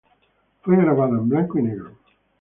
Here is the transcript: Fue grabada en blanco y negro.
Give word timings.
Fue 0.63 0.77
grabada 0.77 1.11
en 1.11 1.29
blanco 1.29 1.59
y 1.59 1.61
negro. 1.61 1.91